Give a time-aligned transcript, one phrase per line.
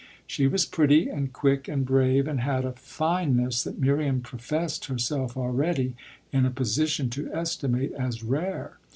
[0.25, 5.37] She was pretty and quick and brave, and had a fineness that Miriam professed herself
[5.37, 5.93] already
[6.33, 8.79] in a position to estimate as rare.